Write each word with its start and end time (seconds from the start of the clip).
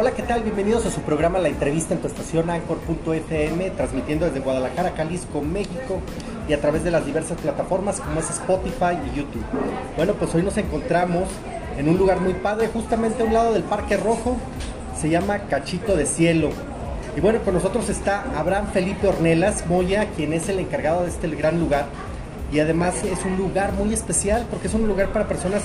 Hola, 0.00 0.12
¿qué 0.12 0.22
tal? 0.22 0.44
Bienvenidos 0.44 0.86
a 0.86 0.92
su 0.92 1.00
programa 1.00 1.40
La 1.40 1.48
Entrevista 1.48 1.92
en 1.92 2.00
tu 2.00 2.06
estación 2.06 2.48
Anchor.fm, 2.50 3.70
transmitiendo 3.70 4.26
desde 4.26 4.38
Guadalajara, 4.38 4.92
Jalisco, 4.96 5.40
México 5.40 6.00
y 6.48 6.52
a 6.52 6.60
través 6.60 6.84
de 6.84 6.92
las 6.92 7.04
diversas 7.04 7.36
plataformas 7.40 8.00
como 8.00 8.20
es 8.20 8.30
Spotify 8.30 8.96
y 9.04 9.16
YouTube. 9.16 9.42
Bueno, 9.96 10.12
pues 10.12 10.32
hoy 10.36 10.44
nos 10.44 10.56
encontramos 10.56 11.28
en 11.76 11.88
un 11.88 11.98
lugar 11.98 12.20
muy 12.20 12.34
padre, 12.34 12.68
justamente 12.72 13.24
a 13.24 13.26
un 13.26 13.34
lado 13.34 13.52
del 13.52 13.64
Parque 13.64 13.96
Rojo, 13.96 14.36
se 14.96 15.10
llama 15.10 15.40
Cachito 15.50 15.96
de 15.96 16.06
Cielo. 16.06 16.50
Y 17.16 17.20
bueno, 17.20 17.40
con 17.40 17.54
nosotros 17.54 17.88
está 17.88 18.22
Abraham 18.36 18.68
Felipe 18.72 19.08
Ornelas 19.08 19.66
Moya, 19.66 20.06
quien 20.14 20.32
es 20.32 20.48
el 20.48 20.60
encargado 20.60 21.02
de 21.02 21.08
este 21.08 21.26
gran 21.26 21.58
lugar. 21.58 21.86
Y 22.52 22.60
además 22.60 23.02
es 23.02 23.24
un 23.24 23.36
lugar 23.36 23.72
muy 23.72 23.92
especial 23.92 24.46
porque 24.48 24.68
es 24.68 24.74
un 24.74 24.86
lugar 24.86 25.08
para 25.08 25.26
personas 25.26 25.64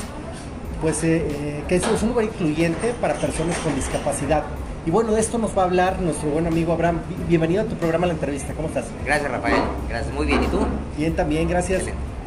pues 0.83 1.01
eh, 1.05 1.25
eh, 1.29 1.63
que 1.65 1.77
es, 1.77 2.03
un 2.03 2.09
lugar 2.09 2.25
incluyente 2.25 2.93
para 2.99 3.13
personas 3.13 3.57
con 3.59 3.73
discapacidad. 3.73 4.43
Y 4.85 4.91
bueno, 4.91 5.13
de 5.13 5.21
esto 5.21 5.37
nos 5.37 5.57
va 5.57 5.61
a 5.61 5.65
hablar 5.65 6.01
nuestro 6.01 6.29
buen 6.29 6.45
amigo 6.45 6.73
Abraham. 6.73 6.99
Bienvenido 7.29 7.61
a 7.61 7.65
tu 7.65 7.75
programa 7.75 8.05
La 8.05 8.11
Entrevista. 8.11 8.53
¿Cómo 8.53 8.67
estás? 8.67 8.87
Gracias, 9.05 9.31
Rafael. 9.31 9.61
Gracias. 9.87 10.13
Muy 10.13 10.25
bien. 10.25 10.43
¿Y 10.43 10.47
tú? 10.47 10.59
Bien, 10.97 11.15
también. 11.15 11.47
Gracias. 11.47 11.83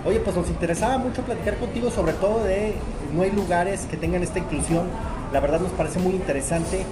Oye, 0.06 0.20
pues 0.20 0.34
nos 0.34 0.48
interesaba 0.48 0.96
mucho 0.96 1.20
platicar 1.20 1.58
contigo 1.58 1.90
sobre 1.90 2.14
todo 2.14 2.44
de 2.44 2.72
no 3.14 3.20
hay 3.20 3.30
lugares 3.30 3.82
que 3.90 3.98
tengan 3.98 4.22
esta 4.22 4.38
inclusión. 4.38 4.86
La 5.34 5.40
verdad 5.40 5.60
nos 5.60 5.72
parece 5.72 5.98
muy 5.98 6.14
interesante. 6.14 6.86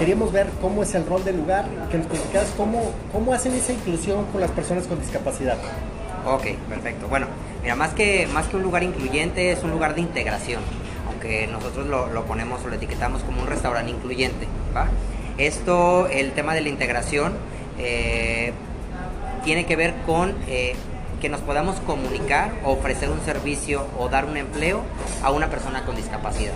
Queríamos 0.00 0.32
ver 0.32 0.48
cómo 0.60 0.82
es 0.82 0.96
el 0.96 1.06
rol 1.06 1.24
del 1.24 1.36
lugar, 1.36 1.64
que 1.92 1.98
nos 1.98 2.08
platicaras 2.08 2.52
cómo, 2.56 2.90
cómo 3.12 3.32
hacen 3.32 3.54
esa 3.54 3.72
inclusión 3.72 4.24
con 4.32 4.40
las 4.40 4.50
personas 4.50 4.88
con 4.88 4.98
discapacidad. 4.98 5.58
Ok, 6.26 6.56
perfecto. 6.68 7.06
Bueno, 7.06 7.28
mira, 7.62 7.76
más 7.76 7.92
que, 7.92 8.26
más 8.34 8.48
que 8.48 8.56
un 8.56 8.64
lugar 8.64 8.82
incluyente, 8.82 9.52
es 9.52 9.62
un 9.62 9.70
lugar 9.70 9.94
de 9.94 10.00
integración 10.00 10.60
que 11.24 11.46
nosotros 11.46 11.86
lo, 11.86 12.24
ponemos 12.26 12.62
o 12.64 12.68
lo 12.68 12.74
etiquetamos 12.74 13.22
como 13.22 13.40
un 13.40 13.48
restaurante 13.48 13.90
incluyente. 13.90 14.46
Esto, 15.38 16.06
el 16.08 16.32
tema 16.32 16.54
de 16.54 16.60
la 16.60 16.68
integración, 16.68 17.32
eh, 17.78 18.52
tiene 19.42 19.64
que 19.64 19.74
ver 19.74 19.94
con 20.06 20.34
eh, 20.46 20.76
que 21.20 21.30
nos 21.30 21.40
podamos 21.40 21.80
comunicar, 21.80 22.52
ofrecer 22.62 23.08
un 23.08 23.20
servicio 23.24 23.86
o 23.98 24.08
dar 24.08 24.26
un 24.26 24.36
empleo 24.36 24.82
a 25.22 25.30
una 25.30 25.48
persona 25.48 25.84
con 25.86 25.96
discapacidad. 25.96 26.52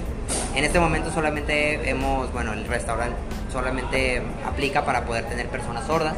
En 0.54 0.64
este 0.64 0.78
momento 0.78 1.10
solamente 1.10 1.88
hemos, 1.88 2.30
bueno, 2.32 2.52
el 2.52 2.66
restaurante 2.66 3.16
solamente 3.50 4.22
aplica 4.46 4.84
para 4.84 5.06
poder 5.06 5.24
tener 5.24 5.48
personas 5.48 5.86
sordas. 5.86 6.14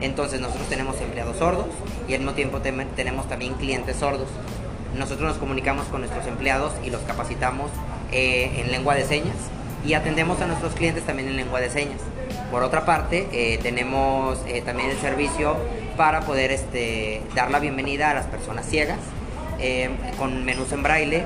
Entonces 0.00 0.40
nosotros 0.40 0.68
tenemos 0.68 1.00
empleados 1.00 1.36
sordos 1.36 1.66
y 2.08 2.14
al 2.14 2.20
mismo 2.20 2.34
tiempo 2.34 2.58
tenemos 2.60 3.28
también 3.28 3.54
clientes 3.54 3.96
sordos. 3.96 4.28
Nosotros 4.98 5.28
nos 5.28 5.38
comunicamos 5.38 5.86
con 5.86 6.00
nuestros 6.00 6.26
empleados 6.26 6.72
y 6.84 6.90
los 6.90 7.00
capacitamos 7.02 7.70
eh, 8.12 8.60
en 8.60 8.70
lengua 8.70 8.94
de 8.94 9.04
señas 9.04 9.36
y 9.84 9.94
atendemos 9.94 10.40
a 10.40 10.46
nuestros 10.46 10.74
clientes 10.74 11.04
también 11.04 11.28
en 11.28 11.36
lengua 11.36 11.60
de 11.60 11.70
señas. 11.70 12.00
Por 12.50 12.62
otra 12.62 12.84
parte, 12.84 13.26
eh, 13.32 13.58
tenemos 13.62 14.38
eh, 14.46 14.62
también 14.62 14.90
el 14.90 14.98
servicio 14.98 15.56
para 15.96 16.20
poder 16.20 16.52
este, 16.52 17.22
dar 17.34 17.50
la 17.50 17.58
bienvenida 17.58 18.10
a 18.10 18.14
las 18.14 18.26
personas 18.26 18.66
ciegas 18.66 18.98
con 20.18 20.44
menús 20.44 20.72
en 20.72 20.82
braille 20.82 21.24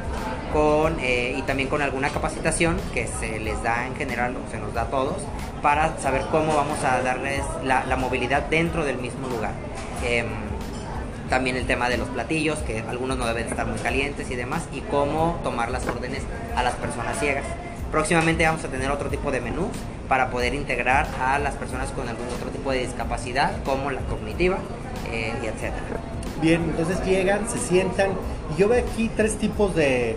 con, 0.52 0.98
y 1.00 1.40
también 1.46 1.70
con 1.70 1.80
alguna 1.80 2.10
capacitación 2.10 2.76
que 2.92 3.06
se 3.06 3.38
les 3.38 3.62
da 3.62 3.86
en 3.86 3.96
general 3.96 4.36
o 4.36 4.50
se 4.50 4.58
nos 4.58 4.74
da 4.74 4.82
a 4.82 4.90
todos 4.90 5.16
para 5.62 5.96
saber 5.98 6.20
cómo 6.30 6.54
vamos 6.54 6.84
a 6.84 7.00
darles 7.00 7.40
la, 7.64 7.86
la 7.86 7.96
movilidad 7.96 8.42
dentro 8.42 8.84
del 8.84 8.98
mismo 8.98 9.26
lugar. 9.28 9.52
También 11.28 11.56
el 11.56 11.66
tema 11.66 11.88
de 11.88 11.96
los 11.96 12.08
platillos, 12.08 12.58
que 12.60 12.80
algunos 12.80 13.18
no 13.18 13.26
deben 13.26 13.48
estar 13.48 13.66
muy 13.66 13.78
calientes 13.78 14.30
y 14.30 14.36
demás, 14.36 14.68
y 14.72 14.80
cómo 14.80 15.40
tomar 15.42 15.70
las 15.70 15.86
órdenes 15.86 16.22
a 16.54 16.62
las 16.62 16.74
personas 16.74 17.18
ciegas. 17.18 17.44
Próximamente 17.90 18.44
vamos 18.44 18.64
a 18.64 18.68
tener 18.68 18.90
otro 18.90 19.08
tipo 19.10 19.30
de 19.30 19.40
menú 19.40 19.68
para 20.08 20.30
poder 20.30 20.54
integrar 20.54 21.06
a 21.20 21.38
las 21.38 21.54
personas 21.54 21.90
con 21.90 22.08
algún 22.08 22.26
otro 22.28 22.50
tipo 22.50 22.70
de 22.70 22.78
discapacidad, 22.78 23.62
como 23.64 23.90
la 23.90 24.00
cognitiva 24.02 24.58
eh, 25.10 25.32
y 25.42 25.46
etcétera. 25.46 26.00
Bien, 26.40 26.62
entonces 26.62 27.04
llegan, 27.04 27.48
se 27.48 27.58
sientan, 27.58 28.10
y 28.54 28.60
yo 28.60 28.68
veo 28.68 28.84
aquí 28.84 29.10
tres 29.16 29.36
tipos 29.36 29.74
de, 29.74 30.16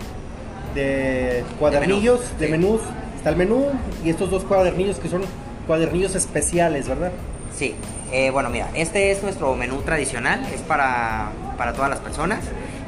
de 0.75 1.43
cuadernillos, 1.59 2.37
de, 2.39 2.49
menús. 2.49 2.81
Está 3.17 3.31
el 3.31 3.35
menú 3.35 3.65
y 4.03 4.09
estos 4.09 4.29
dos 4.29 4.43
cuadernillos 4.43 4.97
que 4.97 5.09
son 5.09 5.21
cuadernillos 5.67 6.15
especiales, 6.15 6.87
¿verdad? 6.87 7.11
Sí, 7.55 7.75
eh, 8.11 8.29
bueno, 8.31 8.49
mira, 8.49 8.69
este 8.73 9.11
es 9.11 9.21
nuestro 9.23 9.55
menú 9.55 9.81
tradicional, 9.81 10.45
es 10.53 10.61
para, 10.61 11.31
para 11.57 11.73
todas 11.73 11.89
las 11.89 11.99
personas, 11.99 12.39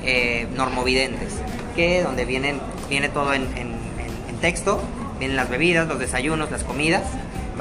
eh, 0.03 0.47
normovidentes, 0.55 1.33
que 1.75 2.01
donde 2.01 2.25
vienen, 2.25 2.59
viene 2.89 3.09
todo 3.09 3.33
en, 3.33 3.47
texto, 4.41 4.81
vienen 5.19 5.37
las 5.37 5.49
bebidas, 5.49 5.87
los 5.87 5.99
desayunos, 5.99 6.49
las 6.49 6.63
comidas, 6.63 7.03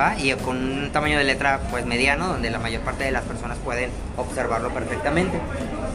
¿va? 0.00 0.16
Y 0.19 0.33
con 0.34 0.56
un 0.56 0.91
tamaño 0.91 1.19
de 1.19 1.25
letra 1.25 1.61
pues 1.71 1.84
mediano, 1.84 2.28
donde 2.28 2.50
la 2.50 2.59
mayor 2.59 2.81
parte 2.83 3.05
de 3.05 3.11
las 3.11 3.25
personas 3.25 3.59
pueden 3.59 3.91
observarlo 4.16 4.71
perfectamente. 4.71 5.38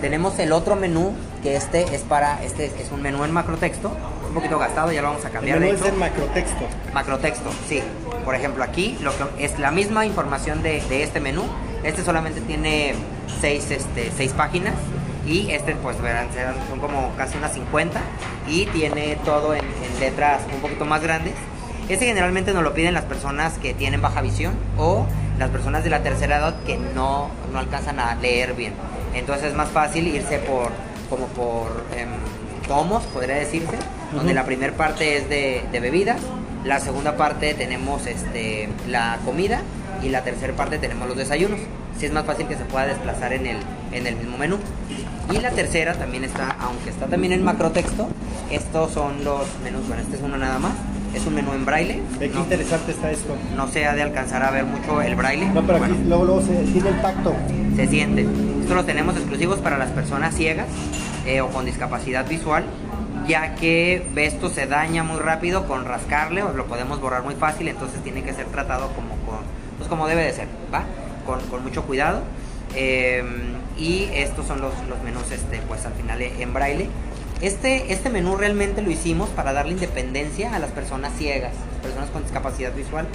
Tenemos 0.01 0.37
el 0.39 0.51
otro 0.51 0.75
menú, 0.75 1.13
que 1.41 1.55
este 1.55 1.95
es 1.95 2.01
para, 2.01 2.43
este 2.43 2.65
es 2.65 2.91
un 2.91 3.01
menú 3.01 3.23
en 3.23 3.31
macrotexto, 3.31 3.91
un 4.27 4.33
poquito 4.33 4.59
gastado, 4.59 4.91
ya 4.91 5.01
lo 5.01 5.09
vamos 5.09 5.25
a 5.25 5.29
cambiar. 5.29 5.57
El 5.57 5.63
menú 5.63 5.77
es 5.77 5.85
en 5.85 5.97
macrotexto. 5.97 6.67
Macrotexto, 6.93 7.49
sí. 7.67 7.81
Por 8.23 8.35
ejemplo, 8.35 8.63
aquí 8.63 8.97
lo 9.01 9.11
que 9.17 9.45
es 9.45 9.57
la 9.59 9.71
misma 9.71 10.05
información 10.05 10.61
de, 10.61 11.03
este 11.03 11.19
menú. 11.19 11.43
Este 11.83 12.03
solamente 12.03 12.41
tiene 12.41 12.95
seis, 13.41 13.69
este, 13.69 14.11
seis 14.15 14.33
páginas 14.33 14.73
y 15.27 15.51
este 15.51 15.75
pues 15.75 15.99
verán, 16.01 16.27
son 16.69 16.79
como 16.79 17.13
casi 17.15 17.37
unas 17.37 17.53
50 17.53 17.99
y 18.47 18.65
tiene 18.67 19.17
todo 19.23 19.55
en, 19.55 19.63
letras 19.99 20.41
un 20.53 20.61
poquito 20.61 20.85
más 20.85 21.01
grandes. 21.01 21.33
Este 21.89 22.05
generalmente 22.05 22.53
nos 22.53 22.63
lo 22.63 22.73
piden 22.73 22.93
las 22.93 23.03
personas 23.05 23.57
que 23.59 23.73
tienen 23.73 24.01
baja 24.01 24.21
visión 24.21 24.53
o 24.77 25.05
las 25.37 25.49
personas 25.49 25.83
de 25.83 25.89
la 25.89 26.01
tercera 26.01 26.37
edad 26.37 26.55
que 26.65 26.77
no, 26.77 27.29
no 27.51 27.59
alcanzan 27.59 27.99
a 27.99 28.15
leer 28.15 28.53
bien. 28.53 28.73
Entonces 29.13 29.47
es 29.49 29.53
más 29.53 29.69
fácil 29.69 30.07
irse 30.07 30.39
por 30.39 30.71
como 31.09 31.27
por 31.27 31.85
em, 31.95 32.09
tomos, 32.67 33.03
podría 33.05 33.35
decirse, 33.35 33.77
donde 34.13 34.33
la 34.33 34.45
primera 34.45 34.73
parte 34.73 35.17
es 35.17 35.29
de, 35.29 35.63
de 35.71 35.79
bebidas, 35.79 36.19
la 36.65 36.79
segunda 36.79 37.15
parte 37.15 37.53
tenemos 37.53 38.07
este, 38.07 38.67
la 38.87 39.19
comida 39.23 39.61
y 40.01 40.09
la 40.09 40.23
tercera 40.23 40.53
parte 40.53 40.79
tenemos 40.79 41.07
los 41.07 41.15
desayunos. 41.15 41.59
Si 41.99 42.07
es 42.07 42.11
más 42.11 42.25
fácil 42.25 42.47
que 42.47 42.55
se 42.55 42.65
pueda 42.65 42.87
desplazar 42.87 43.33
en 43.33 43.45
el, 43.45 43.57
en 43.91 44.07
el 44.07 44.15
mismo 44.15 44.37
menú. 44.37 44.57
Y 45.31 45.37
la 45.37 45.51
tercera 45.51 45.93
también 45.93 46.23
está, 46.23 46.55
aunque 46.59 46.89
está 46.89 47.05
también 47.05 47.33
en 47.33 47.43
macrotexto, 47.43 48.07
estos 48.49 48.91
son 48.91 49.23
los 49.23 49.47
menús. 49.63 49.87
Bueno, 49.87 50.01
este 50.01 50.17
es 50.17 50.23
uno 50.23 50.37
nada 50.37 50.57
más. 50.57 50.73
Es 51.15 51.25
un 51.25 51.35
menú 51.35 51.53
en 51.53 51.65
braille. 51.65 52.01
qué 52.19 52.25
interesante 52.25 52.91
está 52.91 53.09
esto. 53.09 53.35
No 53.55 53.67
se 53.67 53.85
ha 53.85 53.95
de 53.95 54.03
alcanzar 54.03 54.43
a 54.43 54.51
ver 54.51 54.65
mucho 54.65 55.01
el 55.01 55.15
braille. 55.15 55.47
No, 55.47 55.63
pero 55.65 55.83
aquí 55.83 55.95
luego, 56.05 56.25
luego 56.25 56.41
se 56.41 56.67
siente 56.67 56.89
el 56.89 57.01
tacto. 57.01 57.33
Se 57.75 57.87
siente. 57.87 58.27
Esto 58.61 58.75
lo 58.75 58.83
tenemos 58.83 59.15
exclusivos 59.15 59.59
para 59.59 59.77
las 59.77 59.91
personas 59.91 60.35
ciegas 60.35 60.67
eh, 61.25 61.41
o 61.41 61.47
con 61.49 61.65
discapacidad 61.65 62.27
visual 62.27 62.65
ya 63.27 63.55
que 63.55 64.05
esto 64.17 64.49
se 64.49 64.67
daña 64.67 65.03
muy 65.03 65.19
rápido 65.19 65.67
con 65.67 65.85
rascarle 65.85 66.43
o 66.43 66.53
lo 66.53 66.67
podemos 66.67 67.01
borrar 67.01 67.23
muy 67.23 67.35
fácil, 67.35 67.67
entonces 67.67 68.01
tiene 68.03 68.23
que 68.23 68.33
ser 68.33 68.45
tratado 68.47 68.89
como, 68.89 69.15
con, 69.25 69.39
pues 69.77 69.89
como 69.89 70.07
debe 70.07 70.23
de 70.23 70.33
ser, 70.33 70.47
¿va? 70.73 70.83
Con, 71.25 71.41
con 71.47 71.63
mucho 71.63 71.83
cuidado. 71.83 72.21
Em, 72.75 73.55
y 73.77 74.09
estos 74.13 74.45
son 74.45 74.61
los, 74.61 74.73
los 74.89 75.01
menús, 75.03 75.31
este, 75.31 75.61
pues 75.67 75.85
al 75.85 75.93
final 75.93 76.21
en 76.21 76.53
braille. 76.53 76.89
Este, 77.41 77.91
este 77.91 78.09
menú 78.09 78.37
realmente 78.37 78.81
lo 78.81 78.89
hicimos 78.89 79.29
para 79.29 79.51
darle 79.51 79.73
independencia 79.73 80.55
a 80.55 80.59
las 80.59 80.71
personas 80.71 81.11
ciegas, 81.17 81.51
personas 81.81 82.09
con 82.09 82.23
discapacidad 82.23 82.73
visual, 82.73 83.07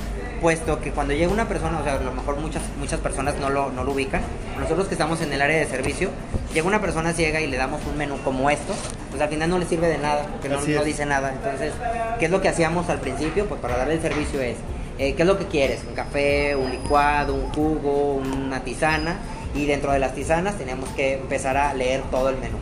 puesto 0.43 0.79
que 0.81 0.91
cuando 0.91 1.15
llega 1.15 1.33
una 1.33 1.49
persona, 1.49 1.81
o 1.81 1.85
sea, 1.85 1.95
a 1.95 2.01
lo 2.01 2.13
mejor 2.13 2.37
muchas, 2.37 2.63
muchas 2.79 3.01
personas 3.01 3.37
no 3.41 3.49
lo, 3.49 3.71
no 3.71 3.83
lo 3.83 3.93
ubican, 3.93 4.21
nosotros 4.59 4.89
que 4.89 4.95
estamos 4.95 5.23
en 5.23 5.33
el 5.33 5.41
área 5.41 5.59
de 5.59 5.67
servicio, 5.67 6.11
llega 6.53 6.67
una 6.67 6.83
persona 6.83 7.15
ciega 7.15 7.41
y 7.41 7.47
le 7.47 7.57
damos 7.57 7.81
un 7.91 7.97
menú 7.97 8.19
como 8.23 8.51
esto, 8.51 8.75
pues 9.09 9.23
al 9.23 9.31
final 9.31 9.49
no 9.49 9.59
le 9.59 9.65
sirve 9.65 9.89
de 9.89 9.97
nada, 9.97 10.27
porque 10.27 10.51
no, 10.51 10.61
no, 10.61 10.85
dice 10.85 11.07
nada. 11.07 11.33
Entonces, 11.33 11.73
¿qué 12.19 12.27
es 12.27 12.31
lo 12.31 12.43
que 12.43 12.51
hacíamos 12.51 12.91
al 12.91 13.01
principio? 13.01 13.47
Pues 13.47 13.59
para 13.61 13.79
darle 13.79 13.95
el 13.95 14.03
servicio 14.03 14.41
es, 14.43 14.57
eh, 14.99 15.15
¿qué 15.15 15.23
es 15.23 15.27
lo 15.27 15.39
que 15.39 15.47
quieres? 15.47 15.81
Un 15.89 15.95
café, 15.95 16.55
un 16.57 16.71
licuado, 16.71 17.35
un 17.35 17.49
jugo, 17.55 18.17
una 18.17 18.61
tisana, 18.61 19.17
y 19.55 19.65
dentro 19.65 19.93
de 19.93 19.99
las 19.99 20.15
tisanas 20.15 20.59
teníamos 20.59 20.91
que 20.91 21.15
empezar 21.15 21.57
a 21.57 21.73
leer 21.73 22.03
todo 22.11 22.29
el 22.29 22.37
menú 22.37 22.59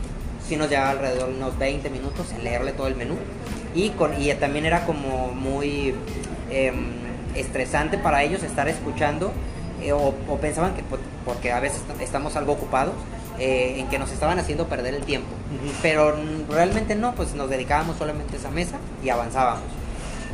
sí 0.49 0.57
nos 0.57 0.69
llevaba 0.69 0.89
alrededor 0.89 1.29
de 1.29 1.35
unos 1.35 1.57
20 1.57 1.89
minutos 1.91 2.31
en 2.31 2.43
leerle 2.43 2.71
todo 2.73 2.87
el 2.87 2.95
menú. 2.95 3.15
Y, 3.75 3.91
con, 3.91 4.19
y 4.19 4.33
también 4.33 4.65
era 4.65 4.85
como 4.85 5.27
muy 5.27 5.93
em, 6.49 6.87
estresante 7.35 7.99
para 7.99 8.23
ellos 8.23 8.41
estar 8.41 8.67
escuchando 8.67 9.31
eh, 9.81 9.93
o, 9.93 10.11
pensaban 10.41 10.73
que 10.73 10.83
porque 11.23 11.51
a 11.51 11.59
veces 11.59 11.81
estamos 12.01 12.35
algo 12.35 12.53
ocupados 12.53 12.95
eh, 13.37 13.75
en 13.77 13.87
que 13.87 13.99
nos 13.99 14.11
estaban 14.11 14.39
haciendo 14.39 14.67
perder 14.67 14.95
el 14.95 15.03
tiempo. 15.03 15.29
Pero 15.83 16.15
realmente 16.49 16.95
no, 16.95 17.13
pues 17.13 17.35
nos 17.35 17.49
dedicábamos 17.49 17.97
solamente 17.97 18.35
a 18.35 18.39
esa 18.39 18.49
mesa 18.49 18.77
y 19.03 19.09
avanzábamos. 19.09 19.63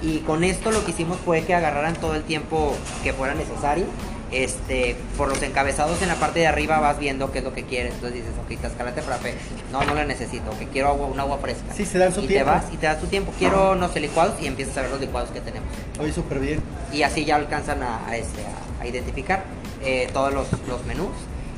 Y 0.01 0.19
con 0.19 0.43
esto 0.43 0.71
lo 0.71 0.83
que 0.85 0.91
hicimos 0.91 1.17
fue 1.17 1.43
que 1.43 1.53
agarraran 1.53 1.95
todo 1.95 2.15
el 2.15 2.23
tiempo 2.23 2.73
que 3.03 3.11
fuera 3.11 3.33
necesario 3.33 3.85
este, 4.31 4.95
por 5.17 5.29
los 5.29 5.41
encabezados 5.41 6.01
en 6.01 6.07
la 6.09 6.15
parte 6.15 6.39
de 6.39 6.47
arriba 6.47 6.79
vas 6.79 6.97
viendo 6.99 7.31
qué 7.31 7.39
es 7.39 7.43
lo 7.43 7.53
que 7.53 7.63
quieres. 7.63 7.93
Entonces 7.93 8.23
dices, 8.23 8.31
ok, 8.43 8.61
Tascalate 8.61 9.01
frappé. 9.01 9.35
No, 9.71 9.83
no 9.83 9.93
la 9.93 10.05
necesito, 10.05 10.57
que 10.57 10.67
quiero 10.67 10.89
agua, 10.89 11.07
un 11.07 11.19
agua 11.19 11.37
fresca. 11.37 11.73
Sí, 11.73 11.85
se 11.85 11.97
dan 11.97 12.13
su 12.13 12.21
y 12.21 12.27
tiempo. 12.27 12.51
te 12.51 12.57
vas 12.57 12.73
y 12.73 12.77
te 12.77 12.85
das 12.87 12.99
tu 12.99 13.07
tiempo. 13.07 13.33
Quiero, 13.37 13.75
no 13.75 13.89
sé, 13.89 13.99
licuados 13.99 14.41
y 14.41 14.47
empiezas 14.47 14.77
a 14.77 14.81
ver 14.81 14.91
los 14.91 14.99
licuados 14.99 15.29
que 15.31 15.41
tenemos. 15.41 15.69
Oye, 15.99 16.11
súper 16.11 16.39
bien. 16.39 16.61
Y 16.91 17.03
así 17.03 17.25
ya 17.25 17.35
alcanzan 17.35 17.83
a, 17.83 18.07
a, 18.07 18.15
este, 18.17 18.41
a, 18.41 18.83
a 18.83 18.87
identificar 18.87 19.43
eh, 19.83 20.09
todos 20.13 20.33
los, 20.33 20.47
los 20.67 20.85
menús. 20.85 21.11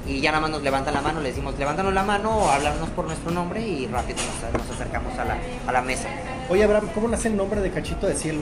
Y 0.06 0.22
ya 0.22 0.32
nada 0.32 0.42
más 0.42 0.52
nos 0.52 0.64
levantan 0.64 0.94
la 0.94 1.02
mano, 1.02 1.20
le 1.20 1.30
decimos, 1.30 1.60
levántanos 1.60 1.94
la 1.94 2.02
mano 2.04 2.38
o 2.38 2.50
háblanos 2.50 2.88
por 2.92 3.06
nuestro 3.06 3.30
nombre 3.32 3.60
y 3.60 3.88
rápido 3.88 4.20
nos, 4.24 4.62
nos 4.62 4.72
acercamos 4.74 5.18
a 5.20 5.26
la, 5.26 5.38
a 5.68 5.72
la 5.74 5.82
mesa. 5.82 6.08
Oye, 6.50 6.64
Abraham, 6.64 6.88
¿cómo 6.94 7.10
nace 7.10 7.28
el 7.28 7.36
nombre 7.36 7.60
de 7.60 7.72
Cachito 7.72 8.08
de 8.08 8.16
Cielo? 8.16 8.40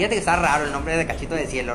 Fíjate 0.00 0.14
que 0.14 0.20
está 0.20 0.36
raro 0.36 0.64
el 0.64 0.72
nombre 0.72 0.96
de 0.96 1.04
Cachito 1.06 1.34
de 1.34 1.46
Cielo. 1.46 1.74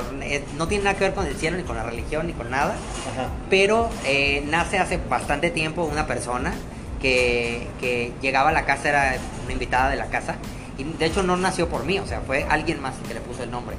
No 0.58 0.66
tiene 0.66 0.82
nada 0.82 0.96
que 0.98 1.04
ver 1.04 1.14
con 1.14 1.28
el 1.28 1.36
cielo, 1.36 1.56
ni 1.58 1.62
con 1.62 1.76
la 1.76 1.84
religión, 1.84 2.26
ni 2.26 2.32
con 2.32 2.50
nada. 2.50 2.74
Ajá. 3.12 3.28
Pero 3.48 3.88
eh, 4.04 4.42
nace 4.48 4.80
hace 4.80 4.96
bastante 4.96 5.50
tiempo 5.52 5.84
una 5.84 6.08
persona 6.08 6.52
que, 7.00 7.68
que 7.80 8.10
llegaba 8.20 8.48
a 8.48 8.52
la 8.52 8.64
casa, 8.64 8.88
era 8.88 9.16
una 9.44 9.52
invitada 9.52 9.90
de 9.90 9.94
la 9.96 10.06
casa. 10.06 10.34
Y 10.76 10.82
de 10.82 11.06
hecho 11.06 11.22
no 11.22 11.36
nació 11.36 11.68
por 11.68 11.84
mí, 11.84 12.00
o 12.00 12.06
sea, 12.08 12.20
fue 12.20 12.44
alguien 12.50 12.82
más 12.82 12.94
que 13.06 13.14
le 13.14 13.20
puso 13.20 13.44
el 13.44 13.50
nombre. 13.52 13.76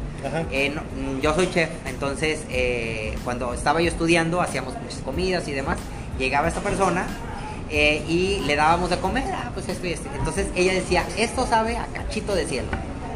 Eh, 0.50 0.70
no- 0.74 1.20
yo 1.20 1.36
soy 1.36 1.50
chef, 1.52 1.70
entonces 1.86 2.46
eh, 2.50 3.18
cuando 3.26 3.54
estaba 3.54 3.82
yo 3.82 3.90
estudiando 3.90 4.40
hacíamos 4.40 4.76
muchas 4.82 5.00
comidas 5.00 5.46
y 5.50 5.52
demás. 5.52 5.78
Llegaba 6.18 6.48
esta 6.48 6.62
persona 6.62 7.06
y 7.70 8.40
le 8.48 8.56
dábamos 8.56 8.90
de 8.92 8.98
comer, 9.00 9.26
ah, 9.34 9.52
pues 9.54 9.68
esto 9.68 9.88
y 9.88 9.92
esto. 9.92 10.08
Entonces 10.18 10.48
ella 10.56 10.72
decía, 10.72 11.04
esto 11.18 11.46
sabe 11.46 11.76
a 11.76 11.86
cachito 11.88 12.34
de 12.34 12.46
cielo. 12.48 12.70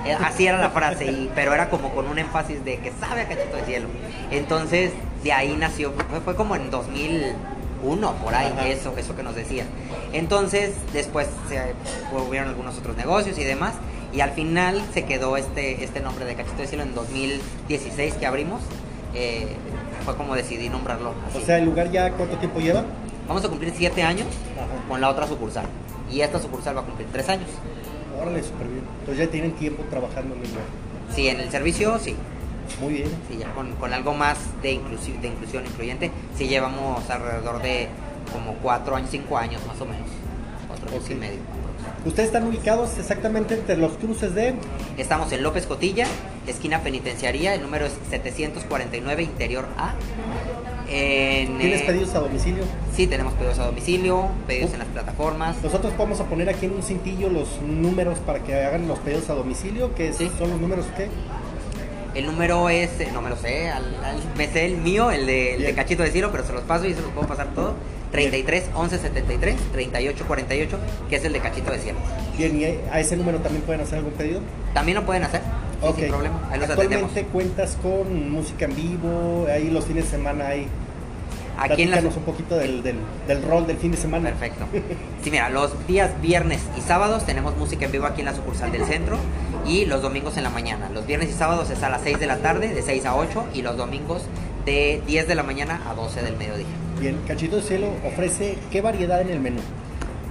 Eh, 0.06 0.18
Así 0.24 0.48
era 0.48 0.57
la 0.57 0.69
frase, 0.71 1.06
y, 1.06 1.31
pero 1.36 1.53
era 1.53 1.69
como 1.69 1.89
con 1.94 2.07
un 2.07 2.18
énfasis 2.18 2.63
de 2.65 2.77
que 2.80 2.92
sabe 3.00 3.21
a 3.21 3.27
cachito 3.27 3.56
de 3.57 3.63
cielo. 3.65 3.88
Entonces 4.31 4.92
de 5.24 5.31
ahí 5.33 5.56
nació, 5.57 5.92
fue, 6.09 6.19
fue 6.21 6.36
como 6.36 6.56
en 6.56 6.71
2001, 6.71 8.13
por 8.24 8.33
ahí, 8.33 8.51
Ajá. 8.56 8.68
eso, 8.68 8.94
eso 8.98 9.15
que 9.15 9.24
nos 9.24 9.36
decía. 9.36 9.65
Entonces 10.13 10.74
después 10.94 11.27
se 11.50 11.62
hubieron 12.27 12.50
algunos 12.50 12.77
otros 12.77 12.95
negocios 12.98 13.38
y 13.38 13.44
demás. 13.44 13.74
Y 14.13 14.19
al 14.19 14.31
final 14.31 14.81
se 14.94 15.06
quedó 15.06 15.38
este, 15.38 15.83
este 15.86 16.01
nombre 16.01 16.25
de 16.25 16.36
Cachito 16.36 16.57
de 16.62 16.68
Cielo 16.68 16.83
en 16.83 16.94
2016 16.95 18.15
que 18.15 18.25
abrimos. 18.25 18.62
eh, 19.13 19.47
fue 20.04 20.15
como 20.15 20.36
decidí 20.36 20.68
nombrarlo. 20.68 21.09
O 21.12 21.38
así. 21.38 21.45
sea, 21.45 21.59
¿el 21.59 21.65
lugar 21.65 21.92
ya 21.92 22.12
cuánto 22.13 22.36
tiempo 22.38 22.59
lleva? 22.59 22.83
Vamos 23.27 23.45
a 23.45 23.50
cumplir 23.50 23.71
siete 23.77 24.01
años 24.04 24.25
Ajá. 24.57 24.68
con 24.89 25.00
la 25.00 25.09
otra 25.09 25.27
sucursal. 25.27 25.65
Y 26.12 26.21
esta 26.21 26.39
sucursal 26.39 26.75
va 26.75 26.81
a 26.81 26.86
cumplir 26.86 27.07
tres 27.12 27.30
años. 27.30 27.47
Órale, 28.19 28.43
súper 28.43 28.67
bien. 28.67 28.83
Entonces 28.99 29.25
ya 29.25 29.31
tienen 29.31 29.51
tiempo 29.53 29.83
trabajando 29.89 30.35
en 30.35 30.41
el 30.41 30.49
lugar. 30.49 30.65
Sí, 31.15 31.27
en 31.27 31.39
el 31.39 31.49
servicio, 31.51 31.97
sí. 31.99 32.15
Muy 32.79 32.93
bien. 32.93 33.09
Sí, 33.29 33.37
ya 33.37 33.51
con, 33.53 33.73
con 33.75 33.93
algo 33.93 34.13
más 34.13 34.37
de, 34.61 34.73
inclusi- 34.73 35.19
de 35.19 35.27
inclusión 35.27 35.65
incluyente, 35.65 36.11
sí 36.37 36.47
llevamos 36.47 37.09
alrededor 37.09 37.61
de 37.61 37.87
como 38.31 38.53
cuatro 38.55 38.95
años, 38.95 39.09
cinco 39.11 39.37
años 39.37 39.61
más 39.67 39.79
o 39.81 39.85
menos. 39.85 40.07
Cuatro 40.67 40.89
años 40.89 41.09
y 41.09 41.15
medio. 41.15 41.39
Ustedes 42.06 42.27
están 42.27 42.48
ubicados 42.48 42.98
exactamente 42.98 43.53
entre 43.53 43.77
los 43.77 43.92
cruces 43.94 44.33
de... 44.33 44.56
Estamos 44.98 45.31
en 45.33 45.44
López 45.44 45.68
Cotilla, 45.68 46.07
esquina 46.48 46.81
penitenciaría, 46.81 47.53
el 47.53 47.62
número 47.62 47.86
es 47.86 47.94
749, 48.09 49.21
interior 49.21 49.68
A. 49.77 49.94
En, 50.89 51.59
¿Tienes 51.59 51.81
eh, 51.81 51.83
pedidos 51.86 52.15
a 52.15 52.19
domicilio? 52.21 52.63
Sí, 52.95 53.06
tenemos 53.06 53.33
pedidos 53.36 53.59
a 53.59 53.65
domicilio, 53.68 54.27
pedidos 54.48 54.74
en 54.74 54.80
las 54.80 54.88
plataformas. 54.88 55.62
Nosotros 55.63 55.94
vamos 55.95 56.19
a 56.19 56.25
poner 56.25 56.50
aquí 56.50 56.65
en 56.65 56.74
un 56.74 56.81
cintillo 56.83 57.30
los 57.30 57.62
números 57.62 58.18
para 58.19 58.39
que 58.44 58.56
hagan 58.56 58.88
los 58.88 58.97
pedidos 59.00 59.30
a 59.30 59.33
domicilio, 59.36 59.94
que 59.94 60.12
Sí. 60.12 60.30
son 60.39 60.50
los 60.50 60.59
números 60.59 60.86
que... 60.97 61.07
El 62.15 62.25
número 62.25 62.68
es, 62.69 63.00
eh, 63.00 63.09
no 63.13 63.21
me 63.21 63.30
lo 63.30 63.38
sé, 63.38 63.69
al- 63.69 64.04
al- 64.04 64.19
me 64.36 64.47
sé 64.47 64.65
el 64.65 64.77
mío, 64.77 65.12
el 65.12 65.25
de, 65.27 65.54
el 65.56 65.62
de. 65.62 65.74
Cachito 65.75 66.04
de 66.04 66.12
Cielo, 66.12 66.30
pero 66.31 66.44
se 66.45 66.51
los 66.51 66.63
paso 66.63 66.86
y 66.86 66.94
se 66.94 67.00
los 67.01 67.12
puedo 67.12 67.25
pasar 67.25 67.54
todo. 67.54 67.74
33 68.11 68.69
11 68.75 68.97
73 68.99 69.55
38 69.71 70.25
48, 70.27 70.77
que 71.09 71.15
es 71.15 71.25
el 71.25 71.33
de 71.33 71.39
Cachito 71.39 71.71
de 71.71 71.79
Cielo. 71.79 71.99
Bien, 72.37 72.59
y 72.59 72.65
a 72.65 72.99
ese 72.99 73.15
número 73.15 73.39
también 73.39 73.63
pueden 73.63 73.81
hacer 73.81 73.99
algún 73.99 74.13
pedido. 74.13 74.41
También 74.73 74.97
lo 74.97 75.05
pueden 75.05 75.23
hacer, 75.23 75.41
sí, 75.81 76.01
sin 76.01 76.09
problema. 76.09 76.39
Ahí 76.51 76.59
los 76.59 76.69
atendemos. 76.69 77.09
Actualmente 77.09 77.31
cuentas 77.31 77.77
con 77.81 78.31
música 78.31 78.65
en 78.65 78.75
vivo, 78.75 79.47
ahí 79.53 79.69
los 79.69 79.85
fines 79.85 80.05
de 80.05 80.11
semana 80.11 80.47
hay... 80.47 80.67
Aquí 81.57 81.83
en 81.83 81.91
la 81.91 81.97
Platícanos 81.97 82.17
un 82.17 82.23
poquito 82.23 82.55
del, 82.57 82.81
del, 82.81 82.95
del 83.27 83.43
rol 83.43 83.67
del 83.67 83.77
fin 83.77 83.91
de 83.91 83.97
semana. 83.97 84.29
Perfecto. 84.29 84.65
Sí, 85.23 85.29
mira, 85.29 85.49
los 85.49 85.85
días 85.85 86.09
viernes 86.19 86.61
y 86.75 86.81
sábados 86.81 87.25
tenemos 87.27 87.55
música 87.55 87.85
en 87.85 87.91
vivo 87.91 88.07
aquí 88.07 88.21
en 88.21 88.25
la 88.25 88.33
sucursal 88.33 88.71
del 88.71 88.85
centro 88.85 89.17
y 89.67 89.85
los 89.85 90.01
domingos 90.01 90.35
en 90.37 90.43
la 90.43 90.49
mañana. 90.49 90.89
Los 90.91 91.05
viernes 91.05 91.29
y 91.29 91.33
sábados 91.33 91.69
es 91.69 91.83
a 91.83 91.89
las 91.89 92.01
6 92.01 92.19
de 92.19 92.25
la 92.25 92.37
tarde, 92.37 92.69
de 92.73 92.81
6 92.81 93.05
a 93.05 93.15
8 93.15 93.45
y 93.53 93.61
los 93.61 93.77
domingos 93.77 94.23
de 94.65 95.03
10 95.05 95.27
de 95.27 95.35
la 95.35 95.43
mañana 95.43 95.81
a 95.87 95.93
12 95.93 96.23
del 96.23 96.37
mediodía. 96.37 96.65
Bien, 97.01 97.18
Cachito 97.27 97.56
de 97.57 97.63
Cielo 97.63 97.88
ofrece 98.06 98.57
qué 98.71 98.80
variedad 98.81 99.19
en 99.21 99.30
el 99.30 99.39
menú. 99.39 99.59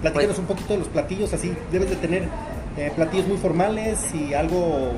Platícanos 0.01 0.29
Pues- 0.29 0.39
un 0.39 0.47
poquito 0.47 0.73
de 0.75 0.79
los 0.79 0.89
platillos, 0.89 1.33
así 1.33 1.53
debes 1.73 1.91
de 1.91 1.97
tener 1.97 2.29
eh, 2.77 2.93
platillos 2.95 3.27
muy 3.27 3.37
formales 3.37 3.99
y 4.15 4.33
algo... 4.33 4.93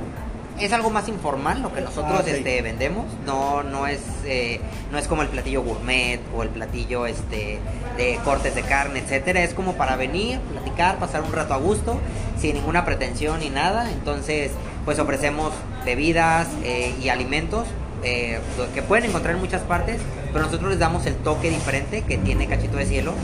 Es 0.61 0.71
algo 0.75 0.91
más 0.91 1.09
informal 1.09 1.63
lo 1.63 1.73
que 1.73 1.81
nosotros 1.81 2.13
Ah, 2.21 2.23
sí. 2.23 2.33
este, 2.33 2.61
vendemos, 2.61 3.07
no, 3.25 3.63
no, 3.63 3.87
es, 3.87 4.01
eh, 4.27 4.61
no 4.93 4.99
es 4.99 5.09
como 5.09 5.23
el 5.23 5.29
platillo 5.29 5.63
gourmet 5.63 6.21
o 6.37 6.43
el 6.43 6.51
platillo 6.51 7.07
este, 7.07 7.59
de 7.97 8.19
cortes 8.23 8.55
de 8.55 8.61
carne, 8.63 8.99
etcétera. 8.99 9.43
Es 9.43 9.55
como 9.55 9.73
para 9.73 9.97
venir, 9.97 10.39
platicar, 10.53 10.99
pasar 10.99 11.23
un 11.23 11.33
rato 11.33 11.55
a 11.55 11.57
gusto, 11.57 11.99
sin 12.39 12.53
ninguna 12.55 12.85
pretensión 12.85 13.41
ni 13.41 13.49
nada. 13.49 13.91
Entonces, 13.91 14.51
pues 14.85 14.99
ofrecemos 14.99 15.53
bebidas 15.87 16.47
eh, 16.65 16.95
y 17.03 17.09
alimentos 17.09 17.67
eh, 18.03 18.41
lo 18.59 18.73
que 18.73 18.83
pueden 18.83 19.07
encontrar 19.07 19.35
en 19.35 19.41
muchas 19.41 19.63
partes, 19.63 20.01
pero 20.33 20.45
nosotros 20.45 20.71
les 20.71 20.79
damos 20.79 21.07
el 21.07 21.15
toque 21.17 21.51
diferente 21.51 22.03
que 22.03 22.19
tiene 22.19 22.47
Cachito 22.47 22.77
de 22.77 22.87
Cielo. 22.87 23.15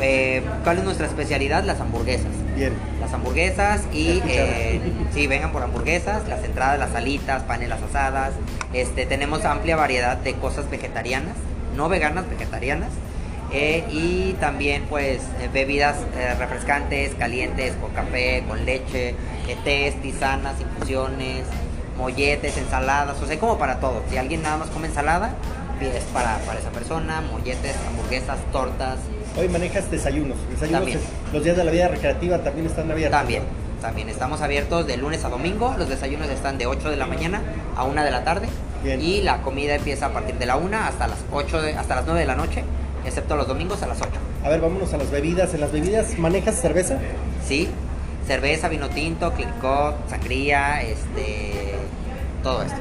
Eh, 0.00 0.42
¿Cuál 0.64 0.78
es 0.78 0.84
nuestra 0.84 1.06
especialidad? 1.06 1.64
Las 1.64 1.80
hamburguesas. 1.80 2.32
Bien, 2.56 2.72
las 3.00 3.12
hamburguesas 3.12 3.82
y 3.92 4.20
eh, 4.26 4.80
sí 5.14 5.26
vengan 5.26 5.52
por 5.52 5.62
hamburguesas 5.62 6.26
las 6.28 6.42
entradas 6.44 6.78
las 6.78 6.90
salitas 6.92 7.42
panelas 7.44 7.80
asadas. 7.82 8.32
Este 8.72 9.06
tenemos 9.06 9.44
amplia 9.44 9.76
variedad 9.76 10.16
de 10.16 10.34
cosas 10.34 10.68
vegetarianas 10.68 11.34
no 11.78 11.88
veganas 11.88 12.28
vegetarianas. 12.28 12.90
Eh, 13.50 13.84
y 13.90 14.34
también 14.34 14.84
pues 14.90 15.22
eh, 15.40 15.48
bebidas 15.50 15.96
eh, 16.18 16.34
refrescantes 16.38 17.14
calientes 17.14 17.72
con 17.76 17.90
café 17.92 18.44
con 18.46 18.66
leche 18.66 19.14
eh, 19.48 19.56
tés 19.64 19.98
tisanas 20.02 20.60
infusiones 20.60 21.44
molletes 21.98 22.56
ensaladas 22.56 23.20
o 23.20 23.26
sea 23.26 23.38
como 23.38 23.58
para 23.58 23.80
todo 23.80 24.02
si 24.08 24.16
alguien 24.16 24.40
nada 24.42 24.56
más 24.56 24.70
come 24.70 24.86
ensalada 24.86 25.34
es 25.80 26.04
para, 26.14 26.38
para 26.38 26.58
esa 26.58 26.70
persona 26.70 27.20
molletes 27.20 27.76
hamburguesas 27.88 28.38
tortas 28.52 28.96
hoy 29.36 29.48
manejas 29.48 29.88
desayunos. 29.90 30.36
Desayunos 30.50 30.88
es- 30.88 31.00
los 31.32 31.44
días 31.44 31.56
de 31.56 31.62
la 31.64 31.70
vida 31.70 31.86
recreativa 31.88 32.38
también 32.38 32.66
están 32.66 32.90
abiertos. 32.90 33.16
También, 33.20 33.42
también 33.80 34.08
estamos 34.08 34.40
abiertos 34.40 34.84
de 34.88 34.96
lunes 34.96 35.24
a 35.24 35.28
domingo. 35.28 35.76
Los 35.78 35.88
desayunos 35.88 36.28
están 36.30 36.58
de 36.58 36.66
8 36.66 36.90
de 36.90 36.96
la 36.96 37.06
mañana 37.06 37.40
a 37.76 37.84
1 37.84 38.02
de 38.02 38.10
la 38.10 38.24
tarde. 38.24 38.48
Bien. 38.82 39.00
Y 39.00 39.20
la 39.22 39.42
comida 39.42 39.76
empieza 39.76 40.06
a 40.06 40.12
partir 40.12 40.34
de 40.36 40.46
la 40.46 40.56
1 40.56 40.76
hasta 40.78 41.06
las 41.06 41.18
8 41.30 41.62
de- 41.62 41.74
hasta 41.76 41.94
las 41.94 42.04
9 42.06 42.18
de 42.20 42.26
la 42.26 42.34
noche, 42.34 42.64
excepto 43.06 43.36
los 43.36 43.46
domingos 43.46 43.80
a 43.84 43.86
las 43.86 44.00
8. 44.00 44.10
A 44.44 44.48
ver, 44.48 44.60
vámonos 44.60 44.92
a 44.92 44.96
las 44.96 45.08
bebidas. 45.12 45.54
¿En 45.54 45.60
las 45.60 45.70
bebidas 45.70 46.18
manejas 46.18 46.56
cerveza? 46.60 46.98
Sí, 47.46 47.68
cerveza, 48.26 48.68
vino 48.68 48.88
tinto, 48.88 49.32
clicot, 49.34 49.94
sangría, 50.10 50.82
este 50.82 51.76
todo 52.42 52.62
esto. 52.62 52.76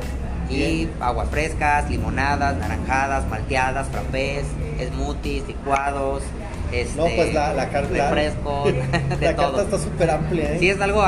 Y 0.50 0.88
aguas 1.02 1.30
frescas, 1.30 1.90
limonadas, 1.90 2.56
naranjadas, 2.58 3.28
malteadas, 3.28 3.88
frappés, 3.90 4.46
smoothies, 4.94 5.46
licuados, 5.48 6.24
este 6.72 6.96
No, 6.98 7.06
pues 7.16 7.34
la, 7.34 7.54
la 7.54 7.70
carta... 7.70 7.90
refrescos, 8.10 8.66
de 9.20 9.26
la 9.26 9.36
todo. 9.36 9.46
carta 9.56 9.62
está 9.64 9.80
súper 9.80 10.10
amplia, 10.10 10.54
¿eh? 10.54 10.58
Sí, 10.60 10.70
es 10.70 10.80
algo. 10.80 11.04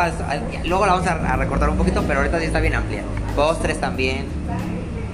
Luego 0.66 0.86
la 0.86 0.94
vamos 0.94 1.08
a, 1.08 1.34
a 1.34 1.36
recortar 1.38 1.70
un 1.70 1.78
poquito, 1.78 2.04
pero 2.06 2.20
ahorita 2.20 2.40
sí 2.40 2.46
está 2.46 2.60
bien 2.60 2.76
amplia. 2.76 3.02
Postres 3.36 3.80
también. 3.80 4.26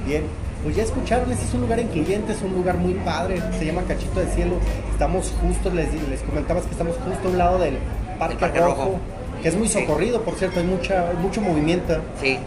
Bien, 0.08 0.24
pues 0.64 0.76
ya 0.76 0.84
escucharon, 0.84 1.32
este 1.32 1.46
es 1.46 1.54
un 1.54 1.62
lugar 1.62 1.80
incluyente, 1.80 2.34
es 2.34 2.42
un 2.42 2.54
lugar 2.54 2.78
muy 2.78 2.94
padre, 2.96 3.40
se 3.60 3.66
llama 3.66 3.84
Cachito 3.88 4.20
de 4.20 4.28
Cielo. 4.34 4.56
Estamos 4.92 5.32
justo, 5.42 5.70
les, 5.70 5.94
les 6.10 6.22
comentabas 6.22 6.64
que 6.66 6.72
estamos 6.72 6.96
justo 6.96 7.28
a 7.28 7.32
un 7.32 7.38
lado 7.38 7.60
del 7.60 7.78
Parque, 8.18 8.38
Parque 8.38 8.60
Rojo, 8.60 8.76
Rojo. 8.86 9.00
Que 9.46 9.50
es 9.50 9.56
muy 9.56 9.68
Sí. 9.68 9.80
socorrido, 9.82 10.24
por 10.24 10.34
cierto, 10.40 10.60
hay 10.60 10.66
mucha, 10.66 11.08
hay 11.08 11.18
mucho 11.18 11.40
movimiento. 11.40 12.02
Sí. 12.20 12.40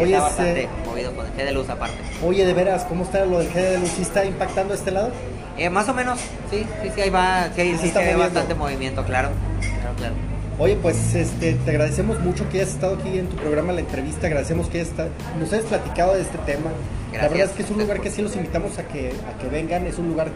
Oye, 0.00 0.14
está 0.14 0.16
es, 0.16 0.22
bastante 0.36 0.62
eh, 0.64 0.68
movido 0.84 1.12
con 1.14 1.24
el 1.24 1.32
G 1.34 1.36
de 1.44 1.52
luz 1.52 1.68
aparte. 1.70 1.94
Oye, 2.26 2.44
de 2.44 2.52
veras, 2.54 2.82
¿cómo 2.86 3.04
está 3.04 3.24
lo 3.24 3.38
del 3.38 3.48
G 3.52 3.54
de 3.54 3.78
luz? 3.78 3.90
¿Sí 3.90 4.02
está 4.02 4.24
impactando 4.24 4.74
este 4.74 4.90
lado? 4.90 5.10
Eh, 5.56 5.70
más 5.70 5.88
o 5.88 5.94
menos, 5.94 6.18
sí, 6.50 6.66
sí, 6.82 6.90
sí, 6.92 7.00
ahí 7.02 7.10
va. 7.10 7.50
Sí, 7.54 7.76
Sí, 7.80 7.86
está 7.86 8.00
se 8.00 8.06
ve 8.06 8.16
bastante 8.16 8.54
movimiento, 8.56 9.04
claro. 9.04 9.28
Claro, 9.60 9.94
claro. 9.96 10.14
Oye, 10.58 10.76
pues 10.82 11.14
este, 11.14 11.52
te 11.52 11.70
agradecemos 11.70 12.18
mucho 12.18 12.48
que 12.48 12.56
hayas 12.58 12.70
estado 12.70 12.96
aquí 12.96 13.16
en 13.16 13.28
tu 13.28 13.36
programa, 13.36 13.72
la 13.72 13.80
entrevista, 13.82 14.26
agradecemos 14.26 14.66
que 14.66 14.78
hayas 14.80 14.88
esta- 14.90 15.06
nos 15.38 15.52
hayas 15.52 15.66
platicado 15.66 16.14
de 16.14 16.22
este 16.22 16.38
tema. 16.38 16.70
La 17.12 17.18
Gracias. 17.18 17.30
verdad 17.30 17.46
es 17.50 17.52
que 17.56 17.62
es 17.62 17.70
un 17.70 17.78
lugar 17.78 18.00
que 18.00 18.10
sí 18.10 18.22
los 18.22 18.34
invitamos 18.34 18.76
a 18.78 18.82
que, 18.88 19.12
a 19.12 19.38
que 19.40 19.46
vengan, 19.48 19.86
es 19.86 19.98
un 19.98 20.08
lugar 20.08 20.30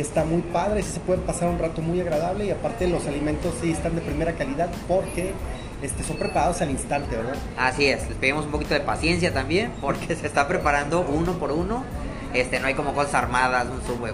que 0.00 0.06
está 0.06 0.24
muy 0.24 0.40
padre, 0.40 0.82
se 0.82 0.98
pueden 0.98 1.22
pasar 1.24 1.50
un 1.50 1.58
rato 1.58 1.82
muy 1.82 2.00
agradable 2.00 2.46
y 2.46 2.50
aparte 2.50 2.88
los 2.88 3.06
alimentos 3.06 3.52
sí 3.60 3.70
están 3.70 3.94
de 3.94 4.00
primera 4.00 4.32
calidad 4.32 4.70
porque 4.88 5.34
este, 5.82 6.02
son 6.04 6.16
preparados 6.16 6.62
al 6.62 6.70
instante, 6.70 7.16
¿verdad? 7.16 7.34
Así 7.58 7.84
es, 7.84 8.08
les 8.08 8.16
pedimos 8.16 8.46
un 8.46 8.50
poquito 8.50 8.72
de 8.72 8.80
paciencia 8.80 9.34
también, 9.34 9.70
porque 9.78 10.16
se 10.16 10.26
está 10.26 10.48
preparando 10.48 11.02
uno 11.02 11.34
por 11.34 11.52
uno. 11.52 11.84
Este, 12.32 12.60
no 12.60 12.68
hay 12.68 12.74
como 12.74 12.94
cosas 12.94 13.12
armadas, 13.14 13.66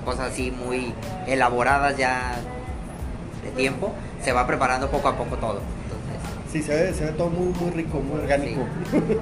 cosas 0.04 0.32
así 0.32 0.50
muy 0.50 0.92
elaboradas 1.28 1.96
ya 1.96 2.34
de 3.44 3.50
tiempo. 3.52 3.92
Se 4.24 4.32
va 4.32 4.44
preparando 4.44 4.90
poco 4.90 5.06
a 5.06 5.16
poco 5.16 5.36
todo. 5.36 5.60
Sí, 6.52 6.62
se 6.62 6.74
ve, 6.74 6.94
se 6.94 7.04
ve 7.04 7.12
todo 7.12 7.28
muy, 7.28 7.52
muy 7.58 7.70
rico, 7.70 8.00
muy 8.00 8.20
orgánico. 8.20 8.62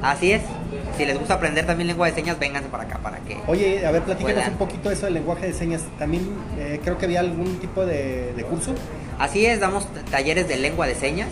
Así 0.03 0.33
es. 0.33 0.43
Si 0.97 1.05
les 1.05 1.19
gusta 1.19 1.35
aprender 1.35 1.67
también 1.67 1.89
lengua 1.89 2.07
de 2.07 2.15
señas, 2.15 2.39
vénganse 2.39 2.69
para 2.69 2.85
acá 2.85 2.99
para 2.99 3.19
que. 3.19 3.39
Oye, 3.47 3.87
a 3.87 3.91
ver, 3.91 4.03
platícanos 4.03 4.49
un 4.49 4.57
poquito 4.57 4.91
eso 4.91 5.07
del 5.07 5.15
lenguaje 5.15 5.47
de 5.47 5.53
señas. 5.53 5.83
También 5.99 6.29
eh, 6.59 6.81
creo 6.83 6.99
que 6.99 7.07
había 7.07 7.21
algún 7.21 7.59
tipo 7.59 7.85
de, 7.87 8.45
curso. 8.49 8.75
Así 9.19 9.47
es, 9.47 9.61
damos 9.61 9.87
talleres 10.11 10.49
de 10.49 10.57
lengua 10.57 10.87
de 10.87 10.95
señas. 10.95 11.29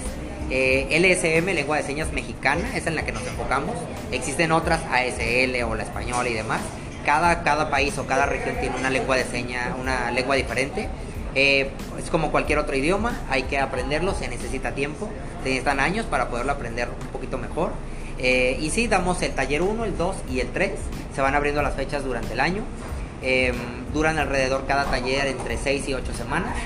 Eh, 0.51 0.87
LSM, 0.91 1.47
lengua 1.55 1.77
de 1.77 1.83
señas 1.83 2.13
mexicana, 2.13 2.77
es 2.77 2.87
en 2.87 2.95
la 2.95 3.05
que 3.05 3.13
nos 3.13 3.27
enfocamos. 3.27 3.77
Existen 4.11 4.53
otras, 4.53 4.81
ASL 4.91 5.63
o 5.65 5.75
la 5.75 5.83
española 5.83 6.29
y 6.29 6.35
demás. 6.35 6.61
Cada, 7.05 7.43
cada 7.43 7.71
país 7.71 7.97
o 7.99 8.07
cada 8.07 8.27
región 8.27 8.57
tiene 8.61 8.77
una 8.77 8.91
lengua 8.91 9.17
de 9.17 9.25
señas, 9.25 9.69
una 9.81 10.11
lengua 10.11 10.37
diferente. 10.37 10.89
Eh, 11.35 11.71
es 11.99 12.11
como 12.11 12.31
cualquier 12.31 12.59
otro 12.59 12.77
idioma, 12.77 13.19
hay 13.31 13.45
que 13.45 13.59
aprenderlo, 13.59 14.15
se 14.15 14.29
necesita 14.29 14.73
tiempo, 14.73 15.09
se 15.43 15.49
necesitan 15.51 15.81
años 15.81 16.07
para 16.07 16.29
poderlo 16.29 16.53
aprender 16.53 16.89
un 16.89 17.09
poquito 17.09 17.39
mejor. 17.39 17.73
Eh, 18.19 18.59
y 18.61 18.71
sí, 18.71 18.87
damos 18.87 19.23
el 19.23 19.33
taller 19.33 19.63
1, 19.63 19.85
el 19.85 19.97
2 19.97 20.17
y 20.31 20.41
el 20.41 20.49
3, 20.49 20.73
se 21.15 21.21
van 21.21 21.35
abriendo 21.35 21.63
las 21.63 21.75
fechas 21.75 22.05
durante 22.05 22.35
el 22.35 22.41
año. 22.41 22.63
Em, 23.23 23.55
duran 23.95 24.19
alrededor 24.19 24.67
cada 24.67 24.85
taller 24.87 25.29
entre 25.29 25.57
6 25.57 25.89
y 25.89 25.95
8 25.95 26.13
semanas. 26.13 26.57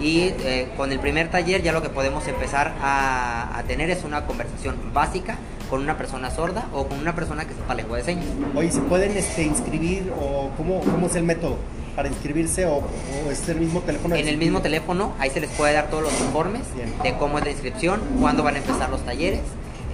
Y 0.00 0.32
eh, 0.44 0.68
con 0.76 0.90
el 0.90 0.98
primer 0.98 1.30
taller 1.30 1.62
ya 1.62 1.72
lo 1.72 1.82
que 1.82 1.90
podemos 1.90 2.26
empezar 2.26 2.74
a, 2.80 3.62
tener 3.66 3.90
es 3.90 4.04
una 4.04 4.26
conversación 4.26 4.76
básica 4.92 5.38
con 5.68 5.82
una 5.82 5.96
persona 5.96 6.30
sorda 6.30 6.68
o 6.72 6.86
con 6.86 6.98
una 6.98 7.14
persona 7.14 7.46
que 7.46 7.54
sepa 7.54 7.74
lengua 7.74 7.98
de 7.98 8.04
señas. 8.04 8.26
Oye, 8.54 8.70
¿se 8.70 8.80
pueden 8.80 9.16
este, 9.16 9.42
inscribir 9.42 10.12
o 10.20 10.50
cómo, 10.56 10.80
cómo 10.80 11.06
es 11.06 11.16
el 11.16 11.24
método? 11.24 11.56
para 11.96 12.08
inscribirse 12.08 12.66
o, 12.66 12.82
es 13.30 13.48
el 13.48 13.58
mismo 13.58 13.80
teléfono? 13.80 14.14
En 14.14 14.28
el 14.28 14.36
mismo 14.36 14.60
teléfono, 14.60 15.14
ahí 15.18 15.30
se 15.30 15.40
les 15.40 15.50
puede 15.50 15.72
dar 15.72 15.88
todos 15.88 16.02
los 16.02 16.20
informes 16.20 16.60
de 17.02 17.14
cómo 17.14 17.38
es 17.38 17.44
la 17.44 17.50
inscripción, 17.50 18.00
cuándo 18.20 18.42
van 18.42 18.56
a 18.56 18.58
empezar 18.58 18.90
los 18.90 19.02
talleres. 19.04 19.40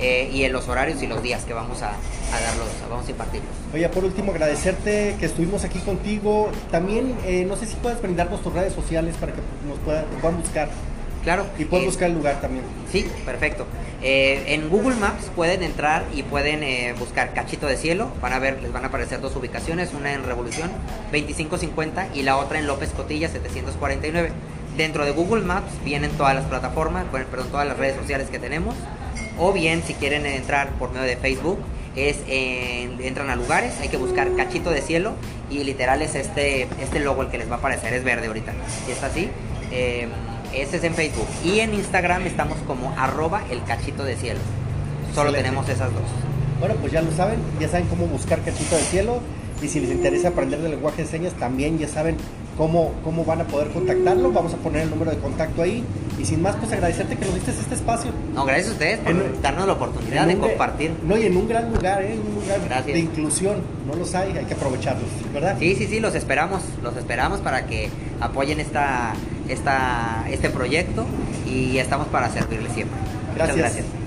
Eh, 0.01 0.31
y 0.33 0.43
en 0.43 0.53
los 0.53 0.67
horarios 0.69 1.01
y 1.01 1.07
los 1.07 1.23
días 1.23 1.45
que 1.45 1.55
vamos 1.55 1.81
a, 1.83 1.91
a 1.91 2.41
darlos, 2.41 2.67
vamos 2.91 3.07
a 3.07 3.11
impartirlos. 3.13 3.51
Oye, 3.73 3.89
por 3.89 4.05
último, 4.05 4.33
agradecerte 4.33 5.15
que 5.21 5.27
estuvimos 5.27 5.63
aquí 5.63 5.79
contigo. 5.79 6.51
También, 6.73 7.15
eh, 7.25 7.45
no 7.47 7.55
sé 7.55 7.67
si 7.67 7.77
puedes 7.77 8.03
brindarnos 8.03 8.43
tus 8.43 8.53
redes 8.53 8.73
sociales 8.73 9.15
para 9.21 9.33
que 9.33 9.41
nos 9.69 9.79
puedan 10.21 10.39
buscar. 10.41 10.71
Claro. 11.25 11.47
Y 11.59 11.65
pueden 11.65 11.87
buscar 11.87 12.09
el 12.09 12.15
lugar 12.15 12.41
también. 12.41 12.65
Sí, 12.91 13.07
perfecto. 13.25 13.67
Eh, 14.03 14.43
en 14.49 14.69
Google 14.69 14.97
Maps 14.97 15.31
pueden 15.37 15.63
entrar 15.63 16.05
y 16.13 16.25
pueden 16.25 16.65
eh, 16.65 16.95
buscar 16.99 17.33
Cachito 17.33 17.67
de 17.67 17.77
Cielo. 17.77 18.11
Van 18.21 18.33
a 18.33 18.39
ver, 18.41 18.61
les 18.61 18.73
van 18.73 18.85
a 18.85 18.89
aparecer 18.89 19.21
dos 19.21 19.37
ubicaciones, 19.37 19.93
una 19.95 20.13
en 20.13 20.25
Revolución 20.25 20.71
2550 21.13 22.09
y 22.15 22.23
la 22.23 22.37
otra 22.37 22.59
en 22.59 22.67
López 22.67 22.91
Cotilla 22.91 23.29
749. 23.29 24.33
Dentro 24.77 25.05
de 25.05 25.13
Google 25.13 25.43
Maps 25.43 25.71
vienen 25.85 26.11
todas 26.13 26.35
las 26.35 26.45
plataformas, 26.47 27.05
perdón, 27.13 27.49
todas 27.51 27.69
las 27.69 27.77
redes 27.77 27.97
sociales 27.97 28.29
que 28.29 28.39
tenemos. 28.39 28.75
O 29.39 29.53
bien, 29.53 29.83
si 29.87 29.95
quieren 29.95 30.27
entrar 30.27 30.71
por 30.71 30.91
medio 30.91 31.07
de 31.07 31.17
Facebook, 31.17 31.59
es 31.95 32.17
entran 32.27 33.29
a 33.29 33.37
lugares, 33.37 33.75
hay 33.81 33.89
que 33.89 33.99
buscar 33.99 34.35
Cachito 34.35 34.71
de 34.71 34.81
Cielo 34.81 35.13
y 35.51 35.63
literal 35.63 36.01
es 36.01 36.15
este, 36.15 36.63
este 36.81 37.01
logo 37.01 37.23
el 37.23 37.29
que 37.29 37.37
les 37.39 37.51
va 37.51 37.57
a 37.57 37.59
aparecer, 37.59 37.93
es 37.93 38.03
verde 38.03 38.27
ahorita. 38.27 38.53
Si 38.87 38.93
está 38.93 39.07
así. 39.07 39.29
Eh, 39.71 40.09
ese 40.55 40.77
es 40.77 40.85
en 40.85 40.95
Facebook. 40.95 41.27
Y 41.45 41.61
en 41.61 41.75
Instagram 41.75 42.27
estamos 42.27 42.59
como 42.67 42.95
arroba 42.97 43.43
el 43.51 43.63
cachito 43.65 44.05
de 44.05 44.17
cielo. 44.17 44.41
Solo 45.15 45.33
tenemos 45.33 45.69
esas 45.69 45.93
dos. 45.93 46.03
Bueno, 46.61 46.75
pues 46.81 46.93
ya 46.93 47.03
lo 47.03 47.11
saben, 47.13 47.41
ya 47.61 47.69
saben 47.69 47.87
cómo 47.87 48.07
buscar 48.07 48.41
cachito 48.43 48.77
de 48.77 48.83
cielo. 48.83 49.21
Y 49.61 49.69
si 49.69 49.81
les 49.81 49.91
interesa 49.91 50.29
aprender 50.29 50.61
del 50.61 50.73
lenguaje 50.73 51.03
de 51.03 51.09
señas, 51.09 51.35
también 51.35 51.79
ya 51.79 51.87
saben 51.87 52.17
cómo, 52.57 52.93
cómo 53.05 53.25
van 53.25 53.41
a 53.41 53.45
poder 53.45 53.69
contactarlo. 53.69 54.33
Vamos 54.33 54.55
a 54.55 54.57
poner 54.57 54.83
el 54.83 54.91
número 54.91 55.11
de 55.11 55.19
contacto 55.19 55.63
ahí. 55.63 55.85
Y 56.19 56.25
sin 56.25 56.43
más, 56.43 56.57
pues 56.57 56.73
agradecerte 56.73 57.17
que 57.17 57.25
nos 57.25 57.35
diste 57.35 57.51
este 57.51 57.75
espacio. 57.75 58.11
No, 58.35 58.45
gracias 58.45 58.71
a 58.71 58.73
ustedes 58.73 58.99
por 59.01 59.41
darnos 59.41 59.67
la 59.67 59.73
oportunidad 59.73 60.27
de 60.27 60.39
compartir. 60.39 60.93
No, 61.05 61.17
y 61.17 61.27
en 61.27 61.37
un 61.37 61.49
gran 61.49 61.73
lugar, 61.73 62.03
¿eh? 62.03 62.19
un 62.19 62.35
lugar 62.43 62.85
de 62.85 62.99
inclusión. 62.99 63.63
No 63.87 63.95
los 63.95 64.15
hay, 64.15 64.37
hay 64.37 64.45
que 64.45 64.55
aprovecharlos, 64.55 65.09
¿verdad? 65.33 65.57
Sí, 65.59 65.75
sí, 65.77 65.87
sí, 65.87 66.01
los 66.01 66.15
esperamos. 66.15 66.63
Los 66.83 66.97
esperamos 66.97 67.41
para 67.41 67.67
que 67.67 67.89
apoyen 68.21 68.61
esta, 68.61 69.15
esta, 69.49 70.25
este 70.31 70.51
proyecto 70.51 71.07
y 71.47 71.79
estamos 71.79 72.09
para 72.09 72.31
servirles 72.31 72.73
siempre. 72.73 72.99
Gracias. 73.35 73.57
Muchas 73.57 73.75
gracias. 73.75 74.02